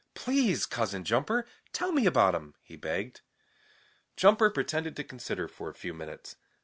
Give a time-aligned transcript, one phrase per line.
[0.15, 3.21] "Please, Cousin Jumper, tell me about him," he begged.
[4.17, 6.37] Jumper pretended to consider for a few minutes.